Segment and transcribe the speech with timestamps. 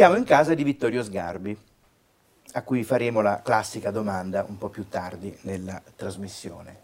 [0.00, 1.54] Siamo in casa di Vittorio Sgarbi,
[2.52, 6.78] a cui faremo la classica domanda un po' più tardi nella trasmissione.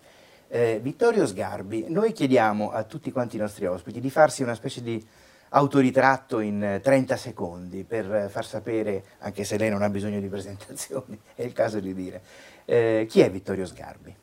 [0.48, 4.82] Eh, Vittorio Sgarbi, noi chiediamo a tutti quanti i nostri ospiti di farsi una specie
[4.82, 5.02] di
[5.48, 11.18] autoritratto in 30 secondi per far sapere, anche se lei non ha bisogno di presentazioni,
[11.34, 12.20] è il caso di dire,
[12.66, 14.14] eh, chi è Vittorio Sgarbi?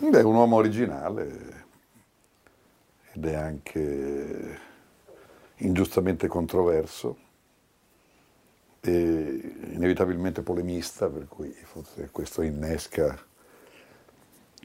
[0.00, 1.64] È un uomo originale
[3.12, 4.72] ed è anche
[5.64, 7.16] ingiustamente controverso
[8.80, 8.90] e
[9.72, 13.18] inevitabilmente polemista, per cui forse questo innesca.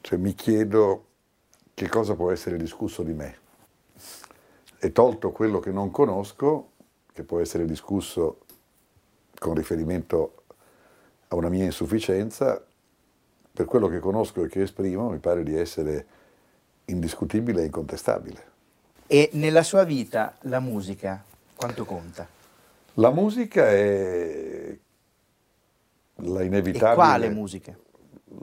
[0.00, 1.06] Cioè, mi chiedo
[1.74, 3.38] che cosa può essere discusso di me.
[4.78, 6.72] E tolto quello che non conosco,
[7.12, 8.40] che può essere discusso
[9.38, 10.44] con riferimento
[11.28, 12.64] a una mia insufficienza,
[13.52, 16.06] per quello che conosco e che esprimo mi pare di essere
[16.86, 18.49] indiscutibile e incontestabile.
[19.12, 21.24] E nella sua vita la musica
[21.56, 22.28] quanto conta?
[22.94, 24.78] La musica è
[26.14, 26.92] la inevitabile...
[26.92, 27.76] E quale musica?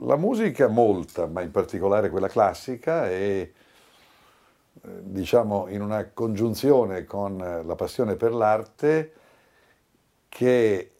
[0.00, 3.50] La musica molta, ma in particolare quella classica, è
[4.82, 9.12] diciamo in una congiunzione con la passione per l'arte
[10.28, 10.90] che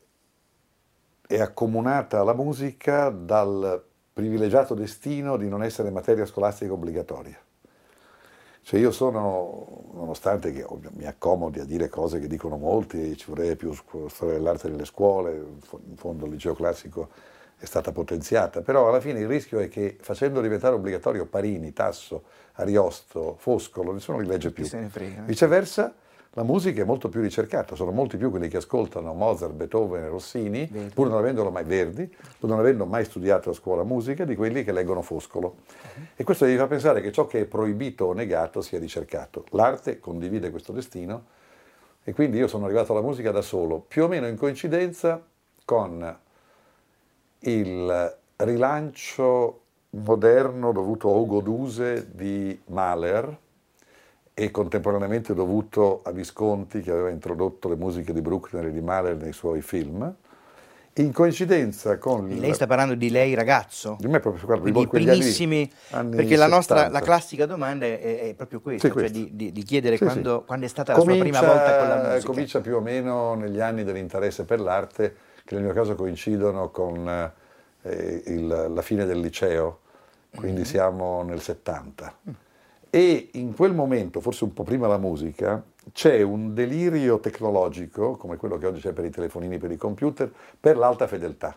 [1.27, 7.39] è accomunata alla musica dal privilegiato destino di non essere materia scolastica obbligatoria.
[8.63, 13.57] Cioè io sono, nonostante che mi accomodi a dire cose che dicono molti, ci vorrebbe
[13.57, 13.73] più
[14.09, 17.09] storia dell'arte nelle scuole, in fondo il liceo classico
[17.57, 22.25] è stata potenziata, però alla fine il rischio è che facendo diventare obbligatorio Parini, Tasso,
[22.53, 24.65] Ariosto, Foscolo, nessuno li legge più.
[25.25, 25.93] Viceversa,
[26.33, 30.09] la musica è molto più ricercata, sono molti più quelli che ascoltano Mozart, Beethoven e
[30.09, 30.95] Rossini, Verdi.
[30.95, 32.07] pur non avendolo mai Verdi,
[32.39, 35.47] pur non avendo mai studiato a scuola musica, di quelli che leggono Foscolo.
[35.47, 36.03] Uh-huh.
[36.15, 39.47] E questo gli fa pensare che ciò che è proibito o negato sia ricercato.
[39.51, 41.25] L'arte condivide questo destino
[42.05, 45.21] e quindi io sono arrivato alla musica da solo, più o meno in coincidenza
[45.65, 46.19] con
[47.41, 49.61] il rilancio
[49.91, 53.37] moderno dovuto a Ugo Duse di Mahler,
[54.41, 59.17] e contemporaneamente dovuto a Visconti che aveva introdotto le musiche di Bruckner e di Mahler
[59.17, 60.15] nei suoi film.
[60.95, 62.29] In coincidenza con...
[62.29, 63.97] Lei sta parlando di lei ragazzo?
[63.99, 65.69] Di me proprio, guarda, Quindi i primissimi...
[65.91, 69.51] Anni, perché la nostra la classica domanda è, è proprio questa, sì, cioè di, di,
[69.51, 70.47] di, chiedere sì, quando, sì.
[70.47, 72.27] quando, è stata comincia, la sua prima volta con la musica.
[72.27, 77.33] Comincia più o meno negli anni dell'interesse per l'arte, che nel mio caso coincidono con
[77.83, 79.81] eh, il, la fine del liceo,
[80.31, 80.71] quindi mm-hmm.
[80.71, 82.15] siamo nel 70.
[82.31, 82.33] Mm
[82.99, 88.37] e in quel momento, forse un po' prima la musica, c'è un delirio tecnologico, come
[88.37, 90.29] quello che oggi c'è per i telefonini, per i computer,
[90.59, 91.57] per l'alta fedeltà.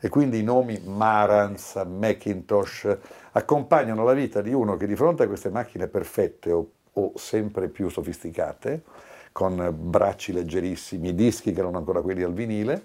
[0.00, 2.96] E quindi i nomi Marantz, Macintosh
[3.32, 7.68] accompagnano la vita di uno che di fronte a queste macchine perfette o, o sempre
[7.68, 8.82] più sofisticate,
[9.30, 12.82] con bracci leggerissimi, dischi che erano ancora quelli al vinile,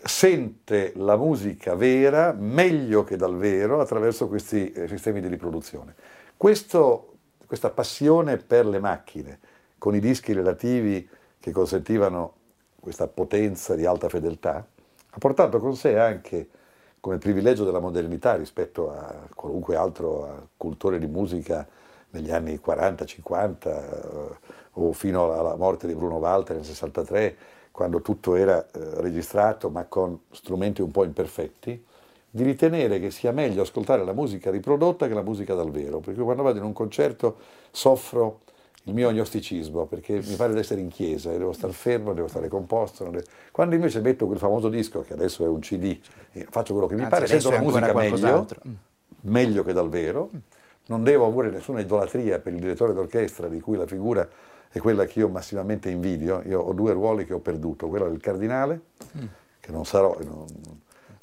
[0.00, 6.17] sente la musica vera meglio che dal vero attraverso questi eh, sistemi di riproduzione.
[6.38, 7.14] Questo,
[7.46, 9.40] questa passione per le macchine,
[9.76, 11.08] con i dischi relativi
[11.40, 12.34] che consentivano
[12.78, 14.64] questa potenza di alta fedeltà,
[15.10, 16.48] ha portato con sé anche
[17.00, 21.66] come privilegio della modernità rispetto a qualunque altro cultore di musica
[22.10, 24.36] negli anni 40-50 eh,
[24.74, 27.36] o fino alla morte di Bruno Walter nel 63,
[27.72, 31.84] quando tutto era eh, registrato ma con strumenti un po' imperfetti,
[32.30, 36.20] di ritenere che sia meglio ascoltare la musica riprodotta che la musica dal vero, perché
[36.20, 37.36] quando vado in un concerto
[37.70, 38.40] soffro
[38.84, 42.48] il mio agnosticismo, perché mi pare di essere in chiesa, devo stare fermo, devo stare
[42.48, 43.04] composto.
[43.04, 43.22] Devo...
[43.52, 45.98] Quando invece metto quel famoso disco, che adesso è un CD,
[46.48, 48.72] faccio quello che mi Anzi, pare, sento la musica meglio, mm.
[49.22, 50.30] meglio che dal vero,
[50.86, 54.26] non devo avere nessuna idolatria per il direttore d'orchestra, di cui la figura
[54.70, 56.42] è quella che io massimamente invidio.
[56.46, 58.80] Io ho due ruoli che ho perduto, quello del cardinale,
[59.18, 59.26] mm.
[59.60, 60.16] che non sarò...
[60.20, 60.46] Non,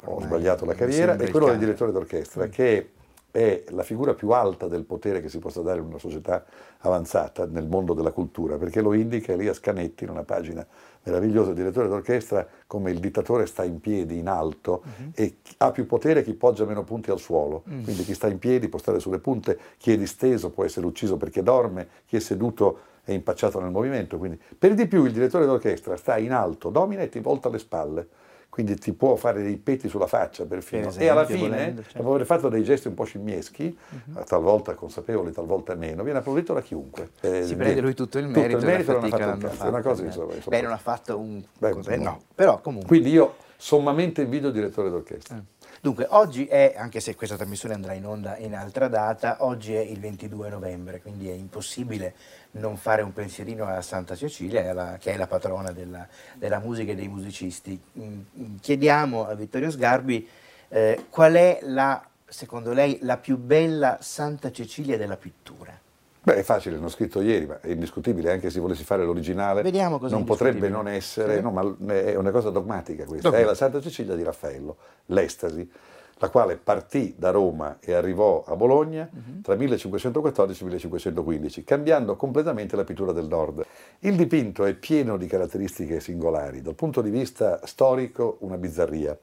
[0.06, 2.50] ho sbagliato la carriera, e quello del direttore d'orchestra, mm.
[2.50, 2.90] che
[3.36, 6.44] è la figura più alta del potere che si possa dare in una società
[6.78, 10.66] avanzata nel mondo della cultura, perché lo indica Elias Canetti in una pagina
[11.02, 15.10] meravigliosa, il direttore d'orchestra, come il dittatore sta in piedi, in alto, uh-huh.
[15.14, 17.62] e ha più potere chi poggia meno punti al suolo.
[17.66, 17.82] Uh-huh.
[17.82, 21.16] Quindi chi sta in piedi può stare sulle punte, chi è disteso può essere ucciso
[21.16, 24.16] perché dorme, chi è seduto è impacciato nel movimento.
[24.18, 27.58] Quindi, per di più il direttore d'orchestra sta in alto, domina e ti volta le
[27.58, 28.08] spalle
[28.48, 30.88] quindi ti può fare dei petti sulla faccia perfino.
[30.88, 31.98] Esempio, e alla fine, volendo, certo.
[31.98, 34.24] dopo aver fatto dei gesti un po' scimmieschi, uh-huh.
[34.24, 37.10] talvolta consapevoli, talvolta meno, viene applaudito da chiunque.
[37.20, 39.64] Eh, si prende lui tutto il merito, tutto il merito non ha fatto un cazzo,
[39.64, 40.06] è una cosa eh.
[40.06, 40.56] insomma, insomma.
[40.56, 41.42] Beh, non ha fatto un...
[41.58, 42.88] Beh, no, però comunque...
[42.88, 45.36] Quindi io sommamente invidio il direttore d'orchestra.
[45.36, 45.55] Eh.
[45.86, 49.78] Dunque, oggi è, anche se questa trasmissione andrà in onda in altra data, oggi è
[49.78, 52.12] il 22 novembre, quindi è impossibile
[52.52, 56.04] non fare un pensierino a Santa Cecilia, che è la patrona della,
[56.34, 57.80] della musica e dei musicisti.
[58.00, 60.28] Mm, mm, chiediamo a Vittorio Sgarbi
[60.70, 65.85] eh, qual è la, secondo lei, la più bella Santa Cecilia della pittura?
[66.26, 69.62] Beh, è facile, l'ho scritto ieri, ma è indiscutibile, anche se volessi fare l'originale,
[70.08, 71.40] non potrebbe non essere, sì.
[71.40, 73.42] no, ma è una cosa dogmatica questa, Dogma.
[73.42, 74.76] è la Santa Cecilia di Raffaello,
[75.06, 75.70] l'estasi,
[76.16, 79.42] la quale partì da Roma e arrivò a Bologna uh-huh.
[79.42, 83.64] tra 1514 e 1515, cambiando completamente la pittura del nord.
[84.00, 89.16] Il dipinto è pieno di caratteristiche singolari, dal punto di vista storico una bizzarria.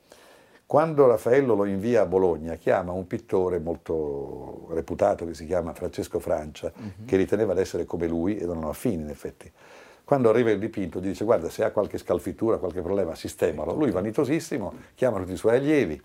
[0.74, 6.18] Quando Raffaello lo invia a Bologna, chiama un pittore molto reputato che si chiama Francesco
[6.18, 7.06] Francia, uh-huh.
[7.06, 9.52] che riteneva di essere come lui ed erano affini in effetti.
[10.04, 13.75] Quando arriva il dipinto gli dice guarda se ha qualche scalfitura, qualche problema, sistemalo.
[13.75, 16.02] Lui vanitosissimo, chiama tutti i suoi allievi,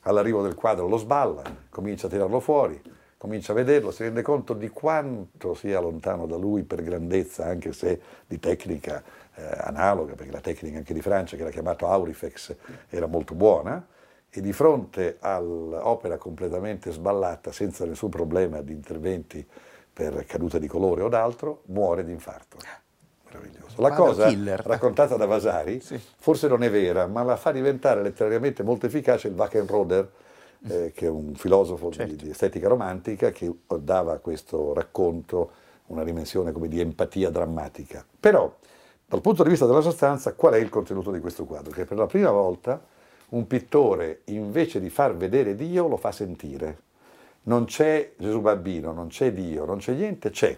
[0.00, 2.82] all'arrivo del quadro lo sballa, comincia a tirarlo fuori,
[3.22, 7.72] comincia a vederlo, si rende conto di quanto sia lontano da lui per grandezza, anche
[7.72, 9.00] se di tecnica
[9.36, 12.56] eh, analoga, perché la tecnica anche di Francia, che era chiamato Aurifex,
[12.88, 13.86] era molto buona,
[14.28, 19.46] e di fronte all'opera completamente sballata, senza nessun problema di interventi
[19.92, 22.56] per caduta di colore o d'altro, muore di infarto.
[23.26, 23.80] Meraviglioso.
[23.80, 24.34] La cosa
[24.64, 25.96] raccontata da Vasari sì.
[26.16, 30.10] forse non è vera, ma la fa diventare letterariamente molto efficace il Wackenroder,
[30.68, 32.14] eh, che è un filosofo certo.
[32.14, 35.50] di, di, estetica romantica che dava a questo racconto
[35.86, 38.04] una dimensione come di empatia drammatica.
[38.18, 38.54] Però,
[39.06, 41.72] dal punto di vista della sostanza, qual è il contenuto di questo quadro?
[41.72, 42.80] Che per la prima volta
[43.30, 46.90] un pittore invece di far vedere Dio lo fa sentire.
[47.44, 50.56] Non c'è Gesù bambino, non c'è Dio, non c'è niente, c'è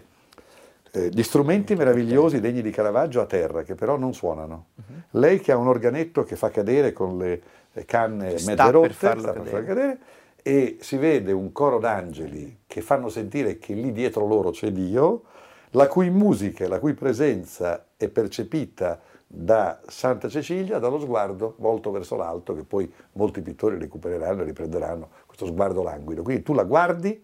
[0.95, 4.67] eh, gli strumenti meravigliosi degni di Caravaggio a terra che però non suonano.
[4.75, 5.19] Uh-huh.
[5.19, 7.41] Lei che ha un organetto che fa cadere con le
[7.85, 9.99] canne mezze rotte, per farlo cadere,
[10.41, 15.23] e si vede un coro d'angeli che fanno sentire che lì dietro loro c'è Dio,
[15.71, 22.15] la cui musica, la cui presenza è percepita da Santa Cecilia dallo sguardo volto verso
[22.15, 26.21] l'alto che poi molti pittori recupereranno e riprenderanno questo sguardo languido.
[26.21, 27.23] Quindi tu la guardi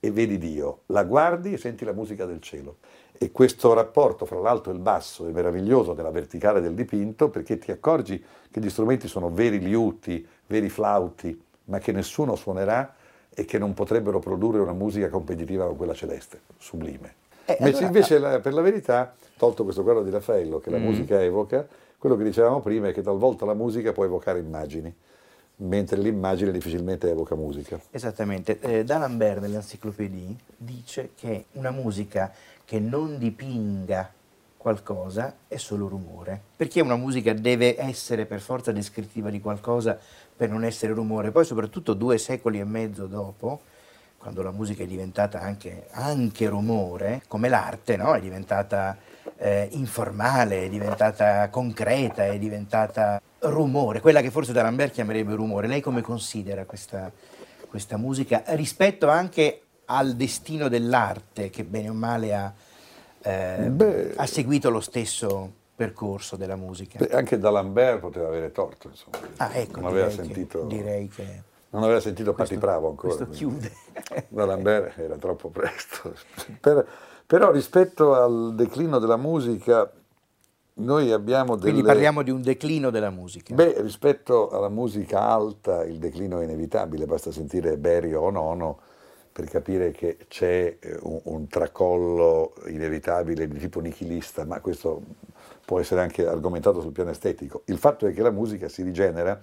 [0.00, 2.76] e vedi Dio, la guardi e senti la musica del cielo.
[3.20, 7.58] E questo rapporto fra l'alto e il basso è meraviglioso nella verticale del dipinto perché
[7.58, 12.94] ti accorgi che gli strumenti sono veri liuti, veri flauti, ma che nessuno suonerà
[13.34, 17.14] e che non potrebbero produrre una musica competitiva con quella celeste, sublime.
[17.44, 17.86] Eh, invece, allora...
[17.86, 20.84] invece la, per la verità, tolto questo quadro di Raffaello che la mm.
[20.84, 21.66] musica evoca,
[21.98, 24.94] quello che dicevamo prima è che talvolta la musica può evocare immagini
[25.58, 27.80] mentre l'immagine difficilmente evoca musica.
[27.90, 28.58] Esattamente.
[28.60, 32.32] Eh, D'Alembert nell'enciclopedia dice che una musica
[32.64, 34.12] che non dipinga
[34.56, 36.40] qualcosa è solo rumore.
[36.56, 39.98] Perché una musica deve essere per forza descrittiva di qualcosa
[40.36, 41.30] per non essere rumore?
[41.30, 43.60] Poi soprattutto due secoli e mezzo dopo,
[44.18, 48.14] quando la musica è diventata anche, anche rumore, come l'arte, no?
[48.14, 48.96] è diventata
[49.38, 55.68] eh, informale, è diventata concreta, è diventata rumore, quella che forse D'Alembert chiamerebbe rumore.
[55.68, 57.10] Lei come considera questa,
[57.68, 62.52] questa musica rispetto anche al destino dell'arte che bene o male ha,
[63.22, 66.98] eh, ha seguito lo stesso percorso della musica?
[66.98, 69.18] Beh, anche D'Alembert poteva avere torto, insomma.
[69.36, 70.66] Ah, ecco, non aveva sentito...
[70.66, 71.42] Che, direi che...
[71.70, 73.14] Non aveva sentito questo, Patti Bravo ancora.
[73.14, 73.70] Questo chiude.
[74.28, 76.14] D'Alembert era troppo presto.
[76.60, 76.88] Per,
[77.28, 79.92] però rispetto al declino della musica,
[80.76, 81.72] noi abbiamo delle...
[81.72, 83.54] Quindi parliamo di un declino della musica.
[83.54, 88.78] Beh, rispetto alla musica alta il declino è inevitabile, basta sentire Berio o Nono
[89.30, 95.02] per capire che c'è eh, un, un tracollo inevitabile di tipo nichilista, ma questo
[95.66, 97.60] può essere anche argomentato sul piano estetico.
[97.66, 99.38] Il fatto è che la musica si rigenera,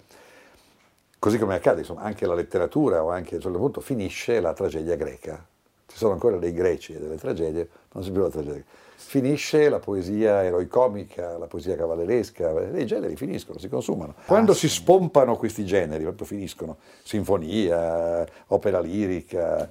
[1.20, 4.54] così come accade, insomma, anche la letteratura o anche a un certo punto finisce la
[4.54, 5.46] tragedia greca
[5.88, 8.63] ci sono ancora dei greci e delle tragedie, non c'è più la tragedia.
[8.96, 14.15] Finisce la poesia eroicomica, la poesia cavalleresca, i generi finiscono, si consumano.
[14.25, 19.70] Quando si spompano questi generi, proprio finiscono, sinfonia, opera lirica,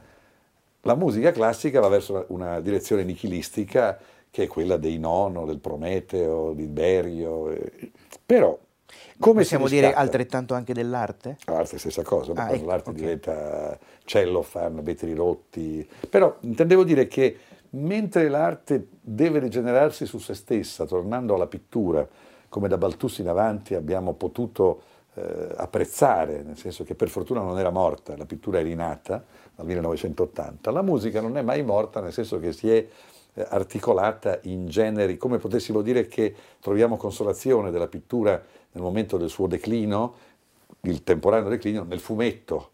[0.82, 3.98] la musica classica va verso una direzione nichilistica
[4.30, 7.90] che è quella dei Nono, del Prometeo, di Berio, eh,
[8.24, 8.58] però
[9.18, 11.36] come Possiamo dire altrettanto anche dell'arte?
[11.46, 13.00] L'arte è la stessa cosa, ah, ecco, l'arte okay.
[13.00, 17.38] diventa cellophane, vetri rotti, però intendevo dire che
[17.70, 22.06] mentre l'arte deve rigenerarsi su se stessa, tornando alla pittura,
[22.48, 24.82] come da Baltussi in avanti abbiamo potuto
[25.14, 29.24] eh, apprezzare, nel senso che per fortuna non era morta, la pittura è rinata
[29.54, 32.86] dal 1980, la musica non è mai morta, nel senso che si è
[33.34, 38.42] eh, articolata in generi, come potessimo dire che troviamo consolazione della pittura
[38.74, 40.14] nel momento del suo declino,
[40.82, 42.70] il temporaneo declino, nel fumetto.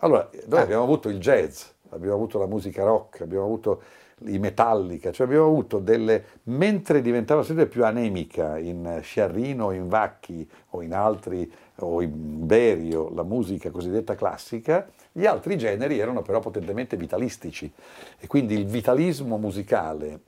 [0.00, 0.62] Allora, noi ah.
[0.62, 3.82] abbiamo avuto il jazz, abbiamo avuto la musica rock, abbiamo avuto
[4.26, 10.48] i Metallica, cioè abbiamo avuto delle, mentre diventava sempre più anemica in Sciarrino, in Vacchi
[10.70, 16.40] o in altri, o in Berio, la musica cosiddetta classica, gli altri generi erano però
[16.40, 17.70] potentemente vitalistici
[18.18, 20.20] e quindi il vitalismo musicale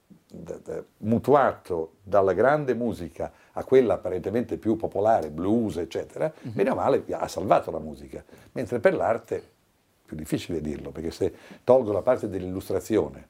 [0.98, 6.50] mutuato dalla grande musica a quella apparentemente più popolare, blues, eccetera, uh-huh.
[6.50, 8.22] bene o male ha salvato la musica,
[8.52, 9.42] mentre per l'arte
[10.04, 11.32] più difficile dirlo, perché se
[11.64, 13.28] tolgo la parte dell'illustrazione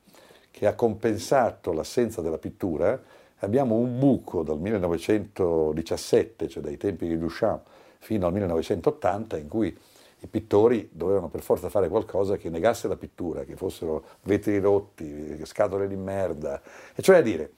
[0.51, 3.01] che ha compensato l'assenza della pittura,
[3.41, 7.67] abbiamo un buco dal 1917, cioè dai tempi di Duchamp,
[7.99, 9.77] fino al 1980, in cui
[10.19, 15.39] i pittori dovevano per forza fare qualcosa che negasse la pittura, che fossero vetri rotti,
[15.45, 16.61] scatole di merda,
[16.95, 17.51] e cioè a dire,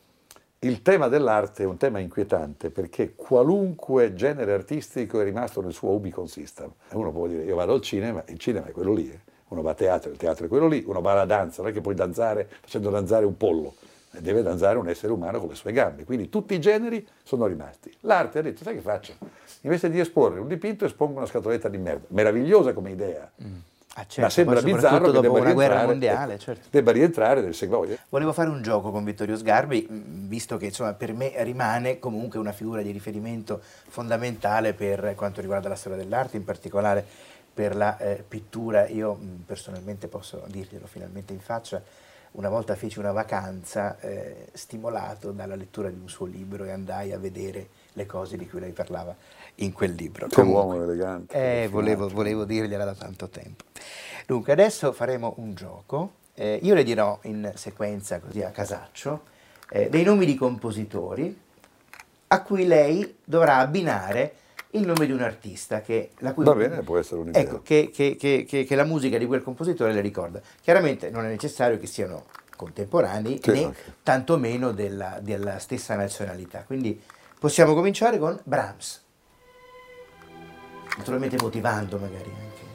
[0.61, 5.91] il tema dell'arte è un tema inquietante perché qualunque genere artistico è rimasto nel suo
[5.91, 6.73] ubicon system.
[6.93, 9.21] Uno può dire io vado al cinema, il cinema è quello lì, eh.
[9.49, 11.75] uno va a teatro, il teatro è quello lì, uno va alla danza, non è
[11.75, 13.75] che puoi danzare facendo danzare un pollo,
[14.19, 16.03] deve danzare un essere umano con le sue gambe.
[16.03, 17.95] Quindi tutti i generi sono rimasti.
[18.01, 19.15] L'arte ha detto, sai che faccio?
[19.61, 22.07] Invece di esporre un dipinto espongo una scatoletta di merda.
[22.09, 23.31] Meravigliosa come idea.
[23.45, 23.57] Mm.
[23.99, 26.69] Ah, certo, ma sembra bizzarro che debba rientrare, mondiale, certo.
[26.71, 27.97] debba rientrare nel secondo.
[28.11, 32.39] Volevo fare un gioco con Vittorio Sgarbi, mm, visto che insomma, per me rimane comunque
[32.39, 37.05] una figura di riferimento fondamentale per quanto riguarda la storia dell'arte, in particolare
[37.53, 38.87] per la eh, pittura.
[38.87, 41.83] Io mm, personalmente posso dirglielo finalmente in faccia,
[42.33, 47.11] una volta feci una vacanza eh, stimolato dalla lettura di un suo libro e andai
[47.13, 49.17] a vedere le cose di cui lei parlava
[49.59, 50.27] in quel libro.
[50.27, 51.63] Che Comunque, uomo elegante.
[51.63, 53.65] Eh, volevo, volevo, dirgliela da tanto tempo.
[54.27, 56.13] Dunque, adesso faremo un gioco.
[56.35, 59.23] Eh, io le dirò in sequenza, così a casaccio,
[59.71, 61.47] eh, dei nomi di compositori
[62.29, 64.35] a cui lei dovrà abbinare
[64.73, 67.41] il nome di un artista che, la cui, Va bene, può essere un'idea.
[67.41, 70.41] Ecco, che, che, che, la musica di quel compositore le ricorda.
[70.61, 76.65] Chiaramente non è necessario che siano contemporanei sì, né tantomeno della, della stessa nazionalità.
[76.67, 77.01] Quindi
[77.39, 79.07] possiamo cominciare con Brahms
[80.99, 82.67] naturalmente motivando magari anche.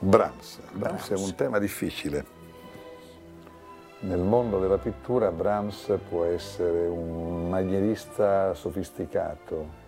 [0.00, 0.58] Brahms.
[0.72, 2.38] Brahms, Brahms è un tema difficile.
[4.00, 9.78] Nel mondo della pittura Brahms può essere un manierista sofisticato,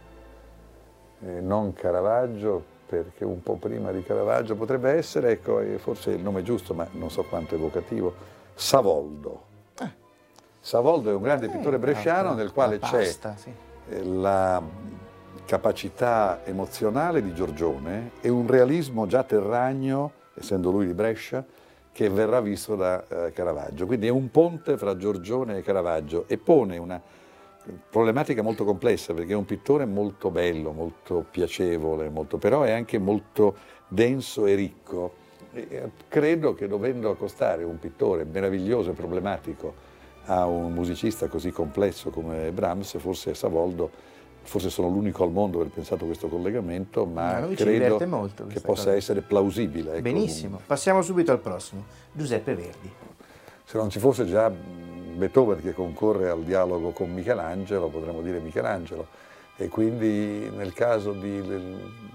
[1.21, 6.43] eh, non Caravaggio, perché un po' prima di Caravaggio potrebbe essere, ecco, forse il nome
[6.43, 8.15] giusto, ma non so quanto evocativo,
[8.55, 9.45] Savoldo.
[9.81, 9.91] Eh.
[10.61, 13.51] Savoldo è un grande eh, pittore bresciano nel quale c'è sì.
[14.03, 14.63] la
[15.45, 21.45] capacità emozionale di Giorgione e un realismo già terragno, essendo lui di Brescia,
[21.93, 23.87] che verrà visto da eh, Caravaggio.
[23.87, 27.01] Quindi è un ponte fra Giorgione e Caravaggio e pone una
[27.91, 32.99] problematica molto complessa perché è un pittore molto bello, molto piacevole, molto, però è anche
[32.99, 33.57] molto
[33.89, 35.21] denso e ricco.
[35.53, 39.91] E credo che dovendo accostare un pittore meraviglioso e problematico
[40.27, 43.91] a un musicista così complesso come Brahms, forse Savoldo
[44.43, 48.85] forse sono l'unico al mondo che ha pensato questo collegamento, ma no, credo che possa
[48.85, 48.95] cosa.
[48.95, 49.93] essere plausibile.
[49.93, 50.03] Ecco.
[50.03, 52.91] Benissimo, passiamo subito al prossimo, Giuseppe Verdi.
[53.65, 59.07] Se non ci fosse già Beethoven che concorre al dialogo con Michelangelo, potremmo dire Michelangelo,
[59.57, 61.41] e quindi nel caso di,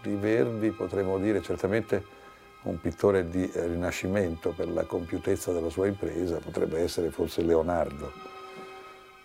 [0.01, 2.15] di Verdi potremmo dire certamente
[2.63, 8.11] un pittore di rinascimento per la compiutezza della sua impresa, potrebbe essere forse Leonardo,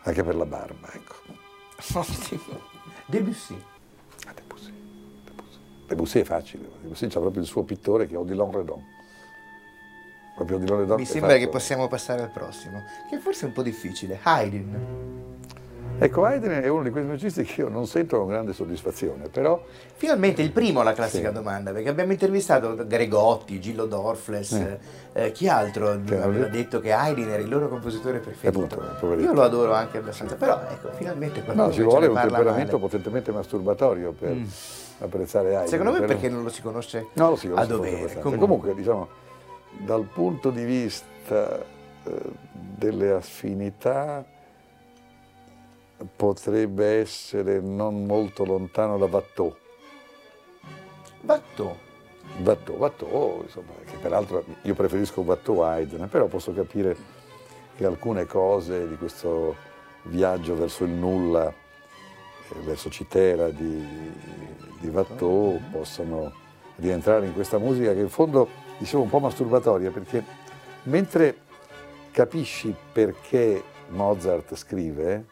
[0.03, 0.93] anche per la barba.
[0.93, 1.15] Ecco.
[1.95, 2.71] Ottimo.
[3.07, 3.63] Debussy.
[4.27, 4.73] Ah, Debussy.
[5.25, 5.59] Debussy.
[5.87, 8.85] Debussy è facile, Debussy c'ha proprio il suo pittore che è Odilon Redon.
[10.35, 10.99] Proprio Odilon Redon.
[10.99, 11.45] Mi sembra fatto...
[11.45, 14.19] che possiamo passare al prossimo, che forse è un po' difficile.
[14.23, 15.12] Haydn.
[16.05, 19.63] Ecco, Haydn è uno di quei musicisti che io non sento con grande soddisfazione, però...
[19.95, 21.35] Finalmente il primo alla classica sì.
[21.35, 24.79] domanda, perché abbiamo intervistato Gregotti, Gillo Dorfles, eh.
[25.13, 28.65] Eh, chi altro aveva detto che Haydn era il loro compositore preferito.
[28.65, 32.79] Appunto, io lo adoro anche abbastanza, però ecco, finalmente qualcuno No, ci vuole un temperamento
[32.79, 32.89] male.
[32.89, 34.45] potentemente masturbatorio per mm.
[35.01, 35.69] apprezzare Haydn.
[35.69, 36.09] Secondo me per...
[36.09, 38.19] perché non lo si conosce no, lo si conosce a dovere.
[38.19, 38.39] Comunque.
[38.39, 39.09] Comunque, diciamo,
[39.79, 41.61] dal punto di vista
[42.03, 42.13] eh,
[42.51, 44.25] delle affinità
[46.05, 49.55] potrebbe essere non molto lontano da Watteau.
[51.23, 51.77] Watteau?
[52.43, 56.97] Watteau, Watteau, insomma, che peraltro io preferisco Watteau Haydn, però posso capire
[57.77, 59.57] che alcune cose di questo
[60.05, 63.87] viaggio verso il nulla, eh, verso Citera di,
[64.79, 66.33] di Watteau possano
[66.77, 70.25] rientrare in questa musica che in fondo, dicevo, un po' masturbatoria, perché
[70.85, 71.37] mentre
[72.11, 75.27] capisci perché Mozart scrive,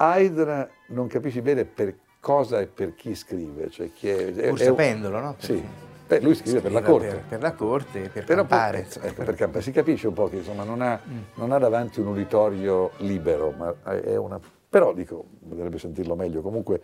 [0.00, 3.70] Haydn non capisci bene per cosa e per chi scrive.
[3.70, 5.34] Cioè chi è, è, Pur sapendolo, no?
[5.34, 5.54] Perché?
[5.54, 5.64] Sì.
[6.08, 7.06] Beh, lui scrive, scrive per la corte.
[7.08, 8.86] Per, per la corte per Però campare.
[8.92, 9.62] Poi, ecco, per campare.
[9.62, 11.18] Si capisce un po' che insomma, non, ha, mm.
[11.34, 14.40] non ha davanti un uditorio libero, ma è una...
[14.70, 16.40] Però dico, bisognerebbe sentirlo meglio.
[16.40, 16.80] Comunque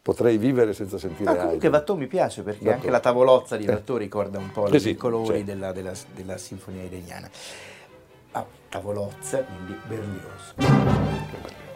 [0.00, 2.74] potrei vivere senza sentire Ma comunque Watteau mi piace perché Watteau.
[2.74, 4.00] anche la tavolozza di Watteau eh.
[4.00, 5.44] ricorda un po' eh sì, i colori sì.
[5.44, 7.28] della, della, della, sinfonia ideniana.
[8.32, 11.67] Ah, tavolozza, quindi Berlioz.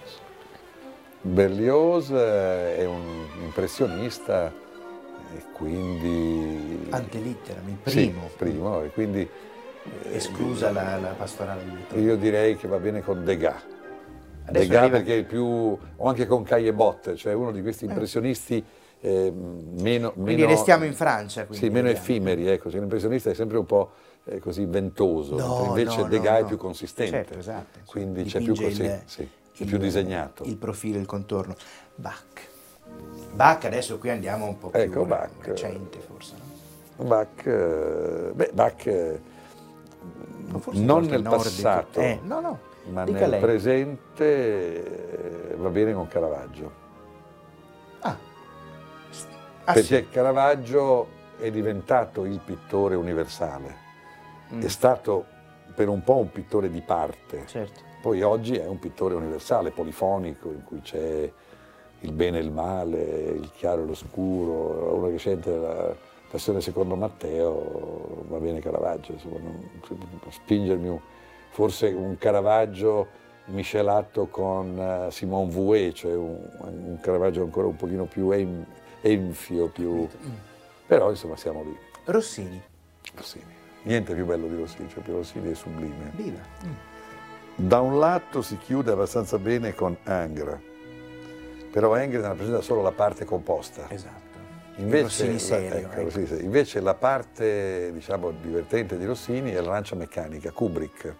[1.23, 4.53] Berlioz eh, è un impressionista
[5.35, 6.87] e quindi...
[6.91, 8.29] Antelitteram, il primo.
[8.29, 9.21] Sì, primo, e quindi...
[9.21, 13.63] Eh, Esclusa eh, la, la, pastorale di Io direi che va bene con Degas.
[14.47, 14.97] Adesso Degas arriva...
[14.97, 15.45] perché è il più...
[15.45, 18.63] o anche con Caillebotte, cioè uno di questi impressionisti
[19.01, 20.13] eh, meno...
[20.13, 21.47] Quindi meno, restiamo in Francia.
[21.51, 23.93] Sì, meno effimeri, ecco, l'impressionista è sempre un po'
[24.25, 27.13] eh, così ventoso, no, invece no, Degas no, è più consistente.
[27.13, 27.79] Certo, esatto.
[27.87, 28.83] Quindi c'è più così.
[28.83, 29.03] Il...
[29.05, 30.45] Sì il, più disegnato.
[30.45, 31.55] Il profilo, il contorno.
[31.95, 32.51] Bach.
[33.33, 36.35] Bach adesso qui andiamo un po' più ecco, Bach, recente forse.
[36.97, 37.05] No?
[37.05, 39.21] Bach, eh, beh, Bach eh,
[40.73, 42.59] non nel passato, eh, no, no,
[42.91, 43.41] ma nel lei.
[43.41, 46.81] presente eh, va bene con Caravaggio.
[48.01, 48.17] Ah.
[49.65, 50.09] ah Perché sì.
[50.11, 53.77] Caravaggio è diventato il pittore universale.
[54.53, 54.61] Mm.
[54.61, 55.25] È stato
[55.75, 57.47] per un po' un pittore di parte.
[57.47, 61.31] Certo poi oggi è un pittore universale, polifonico, in cui c'è
[62.01, 65.95] il bene e il male, il chiaro e l'oscuro, uno che sente la
[66.29, 69.71] passione secondo Matteo, va bene Caravaggio, insomma, non,
[70.31, 71.01] spingermi
[71.51, 73.07] forse un Caravaggio
[73.47, 78.67] miscelato con uh, Simone Vouet, cioè un, un, Caravaggio ancora un pochino più en,
[79.01, 80.09] enfio, più...
[80.87, 81.79] però insomma siamo lì.
[82.07, 82.61] Rossini.
[83.15, 83.61] Rossini.
[83.83, 86.11] Niente più bello di Rossini, cioè Rossini è sublime.
[86.17, 86.41] Viva.
[86.67, 86.91] Mm.
[87.55, 90.61] Da un lato si chiude abbastanza bene con Angra,
[91.71, 93.87] però Angra rappresenta solo la parte composta.
[93.89, 94.21] Esatto.
[94.77, 96.35] Invece, Rossini serio, ecco, ecco.
[96.41, 101.15] invece la parte diciamo, divertente di Rossini è la lancia meccanica, Kubrick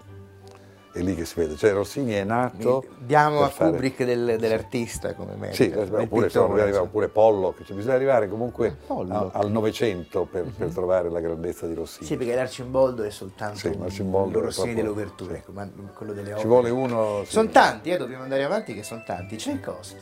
[0.93, 1.57] è lì che si vede.
[1.57, 2.85] Cioè Rossini è nato.
[2.99, 3.71] Diamo a fare...
[3.71, 5.63] Kubrick del, dell'artista come merito.
[5.63, 10.53] Sì, oppure, pittore, oppure Pollock, cioè, bisogna arrivare comunque a, al Novecento per, uh-huh.
[10.55, 12.07] per, trovare la grandezza di Rossini.
[12.07, 16.29] Sì, perché l'Arcimboldo è soltanto sì, un, il Rossini delle Oberture, ecco, ma quello delle
[16.29, 16.41] opere.
[16.41, 17.25] Ci vuole uno.
[17.25, 17.33] Sì.
[17.33, 19.37] Sono tanti, eh, dobbiamo andare avanti che sono tanti.
[19.37, 19.97] Tchaikovsky.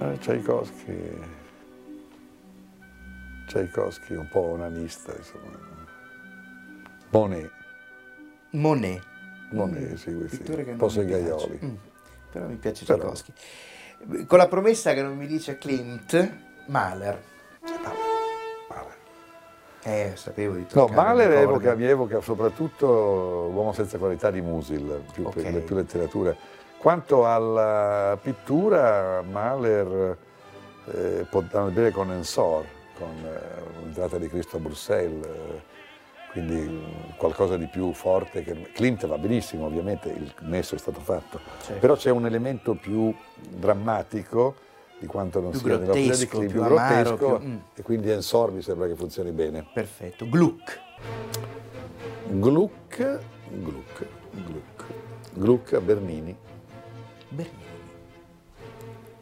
[0.00, 1.20] Eh, Tchaikovsky.
[3.46, 5.66] Tchaikovsky un po' onanista, insomma.
[7.10, 7.50] Monet.
[8.50, 9.07] Monet.
[9.50, 9.94] Non mm.
[9.94, 11.58] sì, questi, un po' segaioli.
[11.64, 11.74] Mm.
[12.32, 13.32] Però mi piace Tchaikovsky.
[14.26, 17.22] Con la promessa che non mi dice Klimt, Mahler.
[17.60, 18.96] Mahler.
[19.82, 22.86] Eh, sapevo di No, Mahler evoca, mi evoca soprattutto
[23.52, 25.60] L'uomo senza qualità di Musil, più, okay.
[25.62, 26.36] più letteratura.
[26.76, 30.16] Quanto alla pittura, Mahler
[30.92, 32.64] eh, può andare bene con Ensor,
[32.98, 35.24] con eh, l'entrata di Cristo a Bruxelles.
[35.24, 35.76] Eh,
[36.30, 36.84] quindi
[37.16, 38.42] qualcosa di più forte.
[38.42, 38.70] Che...
[38.72, 41.80] Clint va benissimo, ovviamente il nesso è stato fatto, certo.
[41.80, 43.14] però c'è un elemento più
[43.48, 44.54] drammatico
[44.98, 47.48] di quanto non più sia nell'opera di Clint, più, più amaro, grottesco, più...
[47.48, 47.56] Mm.
[47.74, 49.66] e quindi Ensor mi sembra che funzioni bene.
[49.72, 50.28] Perfetto.
[50.28, 50.80] Gluck.
[52.30, 54.84] Gluck, Gluck, Gluck,
[55.32, 56.36] Gluck a Bernini.
[57.28, 57.66] Bernini.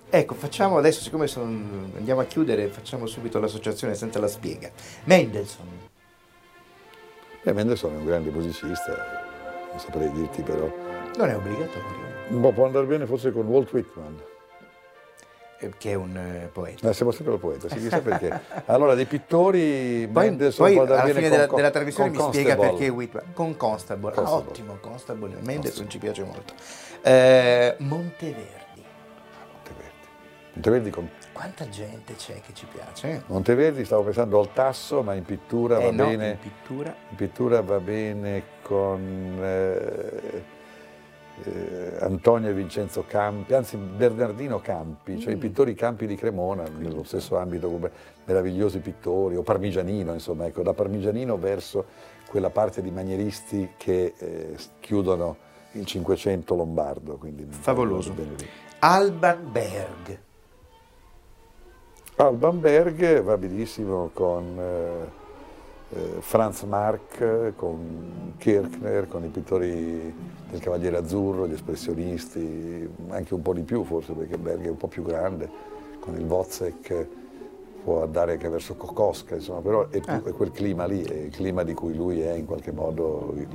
[0.09, 4.71] Ecco, facciamo adesso, siccome son, andiamo a chiudere, facciamo subito l'associazione senza la spiega.
[5.05, 5.95] Mendelssohn.
[7.49, 8.91] E Mendelssohn è un grande musicista,
[9.71, 10.69] non saprei dirti però.
[11.17, 12.05] Non è obbligatorio.
[12.31, 14.21] Ma può andare bene forse con Walt Whitman.
[15.61, 16.91] Eh, che è un eh, poeta.
[16.91, 18.41] Eh, siamo sempre il poeta, si chissà perché.
[18.67, 22.11] Allora, dei pittori, poi, Mendelssohn poi può andare alla bene fine con, della, della trasmissione
[22.11, 22.51] mi Constable.
[22.51, 23.25] spiega perché Whitman.
[23.33, 24.13] Con Constable.
[24.13, 24.45] Constable.
[24.45, 25.37] Ah, ottimo, Constable.
[25.41, 26.53] Mendelssohn ci piace molto.
[27.01, 28.83] Eh, Monteverdi.
[30.55, 31.09] Monteverdi con...
[31.37, 33.25] Quanta gente c'è che ci piace?
[33.27, 36.31] Monteverdi stavo pensando al tasso, ma in pittura Eh va no, bene.
[36.31, 36.95] in pittura.
[37.11, 40.43] In pittura va bene con eh,
[41.45, 45.37] eh, Antonio e Vincenzo Campi, anzi Bernardino Campi, cioè Mm.
[45.37, 47.91] i pittori Campi di Cremona, nello stesso ambito come
[48.25, 51.85] meravigliosi pittori, o Parmigianino, insomma, ecco, da Parmigianino verso
[52.27, 55.37] quella parte di manieristi che eh, chiudono
[55.73, 57.19] il Cinquecento lombardo.
[57.19, 58.15] Quindi Favoloso.
[58.79, 60.25] Alban Berg.
[62.19, 65.11] Alban Berg va benissimo con eh,
[65.91, 70.15] eh, Franz Marc, con Kirchner, con i pittori
[70.49, 74.79] del Cavaliere Azzurro, gli espressionisti, anche un po' di più forse perché Berg è un
[74.79, 75.51] po' più grande,
[76.01, 77.07] con il Wozzeck
[77.85, 81.31] può andare anche verso Kokoska, insomma, però è, più- è quel clima lì, è il
[81.31, 83.47] clima di cui lui è in qualche modo il,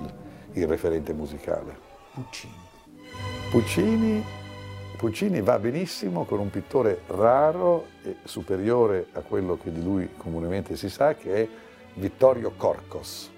[0.53, 1.75] il referente musicale.
[2.13, 2.53] Puccini.
[3.49, 4.23] Puccini,
[5.01, 10.75] Puccini va benissimo con un pittore raro e superiore a quello che di lui comunemente
[10.75, 11.47] si sa, che è
[11.95, 13.31] Vittorio Corcos.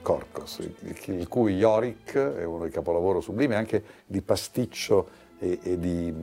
[0.00, 5.08] Corcos, il, cui Yorick è uno dei capolavori sublimi anche di pasticcio
[5.40, 6.14] e, e di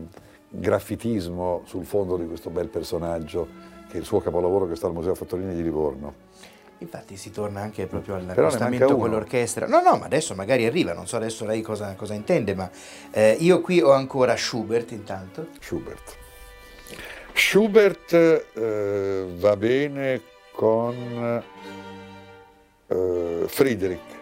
[0.47, 3.49] graffitismo sul fondo di questo bel personaggio,
[3.89, 6.13] che è il suo capolavoro che sta al Museo Fattorini di Livorno.
[6.79, 9.67] Infatti si torna anche proprio all'accostamento manca con l'orchestra.
[9.67, 12.69] No, no, ma adesso magari arriva, non so adesso lei cosa, cosa intende, ma
[13.11, 15.47] eh, io qui ho ancora Schubert intanto.
[15.59, 16.15] Schubert.
[17.33, 21.43] Schubert eh, va bene con
[22.87, 24.16] eh, Friedrich.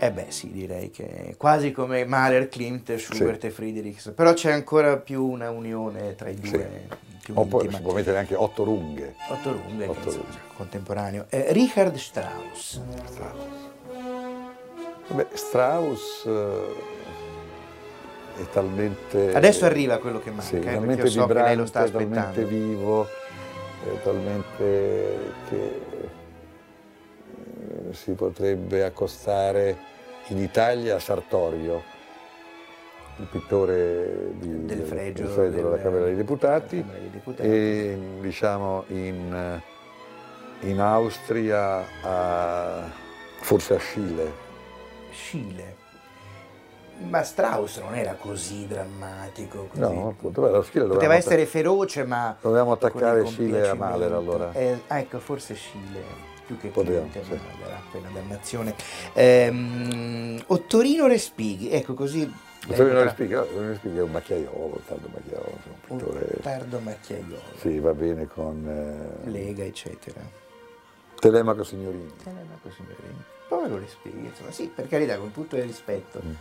[0.00, 4.96] Eh beh sì, direi che quasi come Mahler, Klimt, Schubert e Friedrichs, però c'è ancora
[4.96, 6.86] più una unione tra i due,
[7.22, 9.16] più O poi si può mettere anche Otto Runghe.
[9.28, 10.38] Otto Runge, che Otto insomma, Runge.
[10.54, 11.26] contemporaneo.
[11.30, 12.80] Eh, Richard Strauss.
[13.06, 13.66] Strauss.
[15.08, 16.74] Vabbè, Strauss eh,
[18.40, 19.34] è talmente...
[19.34, 21.84] Adesso arriva quello che manca, Sì, eh, perché talmente io so che lei lo sta
[21.84, 22.66] vibrante, talmente aspettando.
[22.66, 23.08] vivo,
[23.84, 25.80] eh, talmente che
[27.92, 29.76] si potrebbe accostare
[30.28, 31.82] in Italia a Sartorio,
[33.16, 37.48] il pittore di- Del fregio, del fregio della del- Camera dei Deputati, Camera dei Deputati.
[37.48, 39.60] e diciamo in,
[40.60, 42.82] in Austria a,
[43.40, 44.32] forse a Scile.
[45.10, 45.86] Scile.
[47.00, 49.68] Ma Strauss non era così drammatico.
[49.68, 49.80] Così.
[49.80, 52.36] No, appunto, beh, la Scile Poteva dovevamo essere feroce, ma.
[52.40, 54.52] Con attaccare il Scile a Mahler, allora.
[54.52, 56.02] Eh, ecco, forse Scile,
[56.48, 57.30] più che Clint, sì.
[57.30, 58.74] Mahler, appena dannazione.
[59.12, 62.30] Ehm, Ottorino Respighi, ecco così.
[62.66, 66.38] Vittorio ecco, Respighi, Respighi è un macchiaiolo, un tardo macchiaiolo, un un pittore...
[66.42, 68.66] tardo macchiaiolo, Sì, va bene con
[69.24, 70.20] eh, Lega, eccetera.
[71.20, 72.12] Telemaco Signorini.
[72.22, 73.22] Telemaco, signorini.
[73.48, 76.20] Povero Respighi, insomma, sì, per carità, con tutto il rispetto.
[76.24, 76.32] Mm.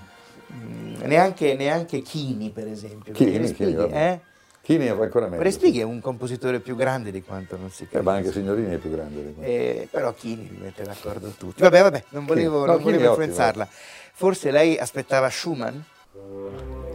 [0.54, 3.12] Mm, neanche, neanche Chini, per esempio.
[3.13, 4.12] Chini, Chini, Respighi, vabbè.
[4.12, 4.22] eh?
[4.67, 5.43] Chini è ancora meglio.
[5.43, 8.03] Respighi è un compositore più grande di quanto non si Eh, capisce.
[8.03, 9.49] ma anche Signorini è più grande di quello.
[9.49, 11.62] Eh, però Chini li mette d'accordo tutti.
[11.62, 13.10] Vabbè, vabbè, non volevo, No, non volevo ottimo.
[13.12, 13.65] influenzarla.
[14.12, 15.77] Forse lei aspettava Schumann?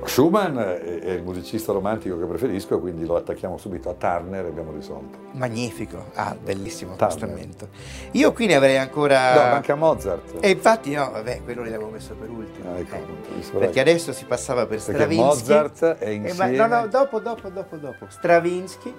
[0.05, 4.73] Schumann è, il musicista romantico che preferisco, quindi lo attacchiamo subito a Turner e abbiamo
[4.73, 5.19] risolto.
[5.33, 6.07] Magnifico.
[6.15, 7.13] Ah, bellissimo Turner.
[7.13, 7.69] accostamento.
[8.13, 9.35] Io qui ne avrei ancora...
[9.35, 10.39] No, manca Mozart.
[10.41, 12.73] E infatti no, vabbè, quello l'avevo messo per ultimo.
[12.73, 15.23] Ah, ecco, Eh, perché adesso si passava per Perché Stravinsky.
[15.25, 16.57] Mozart è Eh, ma- insieme...
[16.57, 18.07] no, no, dopo, dopo, dopo, dopo.
[18.09, 18.95] Stravinsky.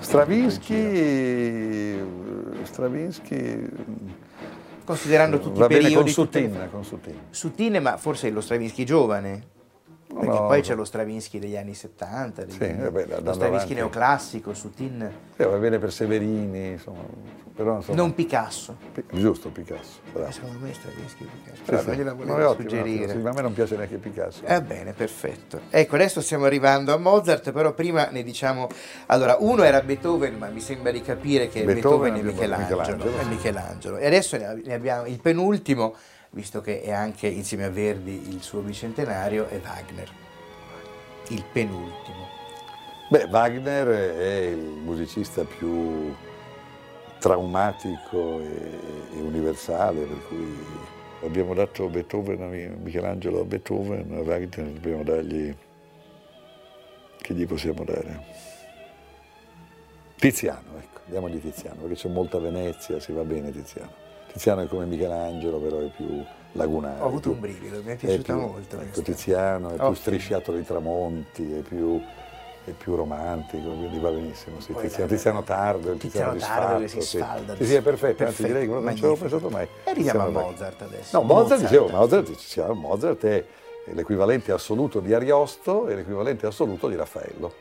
[0.00, 1.98] Stravinsky...
[2.62, 3.68] Stravinsky...
[4.84, 5.94] Considerando tutti Va i periodi...
[5.94, 7.18] bene con tutte Sutin, con Sutin.
[7.30, 9.52] Sottile, ma forse lo Stravinsky giovane.
[10.14, 10.46] Perché No.
[10.46, 13.74] poi c'è lo Stravinsky degli anni 70, degli Sì, anni- eh beh, lo Stravinsky avanti.
[13.74, 17.02] neoclassico, Sutin, Eh, va bene per Severini, insomma,
[17.52, 17.96] però insomma...
[17.96, 18.76] non Picasso.
[18.92, 19.98] Pi- Giusto, Picasso.
[20.12, 20.28] bravo.
[20.28, 21.56] Eh, Secondo me Stravinsky Picasso.
[21.56, 21.86] Sì, Però sì.
[21.88, 23.04] non gliela No, volevo ottimo, suggerire.
[23.06, 24.42] ottimo, sì, ma a me non piace neanche Picasso.
[24.46, 25.60] Va bene, perfetto.
[25.70, 28.68] Ecco, adesso stiamo arrivando a Mozart, però prima ne diciamo...
[29.06, 32.78] Allora, uno era Beethoven, ma mi sembra di capire che Beethoven Beethoven, è Michelangelo.
[32.80, 33.28] Michelangelo, sì.
[33.28, 33.96] Michelangelo.
[33.96, 35.94] E adesso ne abbiamo il penultimo,
[36.34, 40.10] visto che è anche insieme a Verdi il suo bicentenario, è Wagner.
[41.28, 42.26] Il penultimo.
[43.08, 46.12] Beh, Wagner è il musicista più
[47.20, 48.78] traumatico e,
[49.14, 50.58] e universale, per cui
[51.22, 55.54] abbiamo dato Beethoven a Mi- Michelangelo a Beethoven, a Wagner dobbiamo dargli...
[57.18, 58.42] che gli possiamo dare?
[60.16, 64.02] Tiziano, ecco, diamogli Tiziano, perché c'è molta Venezia, si va bene Tiziano.
[64.34, 67.00] Tiziano è come Michelangelo, però è più lagunare.
[67.00, 68.80] Ho avuto più- un brivido, mi è è piaciuta più- molto.
[68.80, 69.00] ecco.
[69.02, 69.94] Tiziano è più Ottimo.
[69.94, 72.02] strisciato dai tramonti, è più,
[72.64, 74.58] è più romantico, quindi va benissimo.
[74.58, 77.16] Sì, Tiziano, Tiziano tardo, il Tiziano Tiziano, tardo che si sì.
[77.18, 79.68] sfalda, Sì, sì, è perfetto, anzi perfetto, direi che non ci avevo pensato mai.
[79.84, 81.16] E arriviamo a Tiziano- Mozart adesso.
[81.18, 83.44] No, Mozart, dicevo, Mozart, diciamo, Mozart è
[83.92, 87.52] l'equivalente assoluto di Ariosto e l'equivalente assoluto di Raffaello.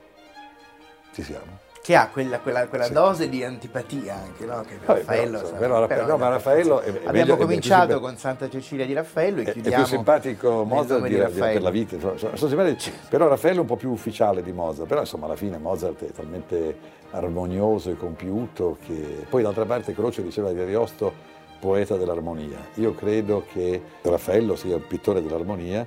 [1.14, 2.94] Ci siamo che ha quella, quella, quella sì.
[2.94, 4.62] dose di antipatia anche, no?
[4.62, 8.86] Che Raffaello, però, però, però, no, ma Raffaello è, abbiamo meglio, cominciato con Santa Cecilia
[8.86, 12.76] di Raffaello e chiudiamo è più simpatico Mozart di, di per la vita sono, sono
[13.10, 16.12] però Raffaello è un po' più ufficiale di Mozart però insomma alla fine Mozart è
[16.14, 16.78] talmente
[17.12, 21.14] armonioso e compiuto che poi d'altra parte Croce diceva di Ariosto
[21.60, 25.86] poeta dell'armonia io credo che Raffaello sia il pittore dell'armonia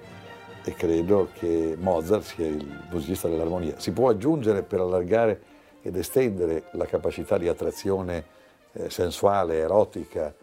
[0.62, 5.54] e credo che Mozart sia il musicista dell'armonia si può aggiungere per allargare
[5.86, 8.24] ed estendere la capacità di attrazione
[8.72, 10.34] eh, sensuale, erotica,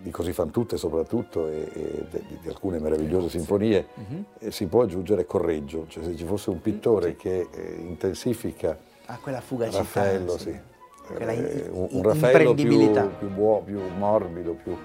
[0.00, 3.88] di Così fan tutte soprattutto, e, e di, di, alcune meravigliose sinfonie,
[4.38, 7.16] eh, si può aggiungere Correggio, cioè se ci fosse un pittore sì.
[7.16, 10.58] che eh, intensifica ah, quella fugacità, Raffaello, sì.
[11.04, 14.76] Quella in, eh, un, un Raffaello più, più, buo, più morbido, più,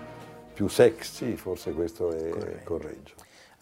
[0.53, 2.63] più sexy, forse questo è Correggio.
[2.63, 3.13] Correggio.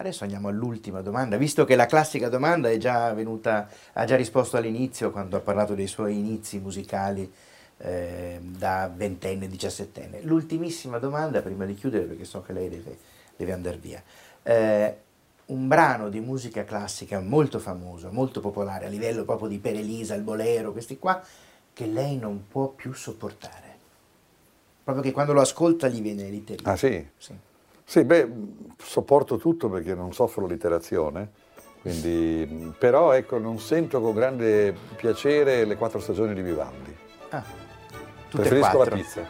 [0.01, 4.57] Adesso andiamo all'ultima domanda, visto che la classica domanda è già venuta, ha già risposto
[4.57, 7.31] all'inizio quando ha parlato dei suoi inizi musicali
[7.77, 10.21] eh, da ventenne, diciassettenne.
[10.23, 12.97] L'ultimissima domanda, prima di chiudere, perché so che lei deve,
[13.35, 14.01] deve andare via.
[14.41, 14.97] Eh,
[15.45, 20.15] un brano di musica classica molto famoso, molto popolare, a livello proprio di Per Elisa,
[20.15, 21.21] il bolero, questi qua,
[21.73, 23.77] che lei non può più sopportare.
[24.83, 26.71] Proprio che quando lo ascolta gli viene l'iterino.
[26.71, 27.07] Ah sì?
[27.19, 27.49] Sì.
[27.83, 28.31] Sì, beh,
[28.77, 31.31] sopporto tutto perché non soffro l'iterazione,
[31.81, 36.95] quindi, però ecco, non sento con grande piacere le quattro stagioni di Vivaldi.
[37.29, 37.43] Ah,
[38.29, 38.95] Preferisco quattro.
[38.95, 39.29] la pizza.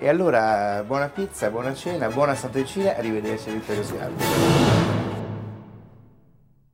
[0.00, 4.22] E allora buona pizza, buona cena, buona Santa Cecilia, arrivederci a Vittorio Sgarbi.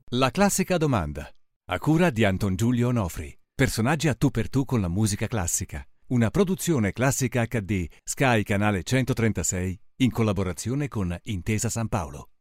[0.09, 1.27] La classica domanda,
[1.71, 3.35] a cura di Anton Giulio Onofri.
[3.55, 5.83] Personaggi a tu per tu con la musica classica.
[6.07, 12.34] Una produzione classica HD, Sky Canale 136 in collaborazione con Intesa San Paolo.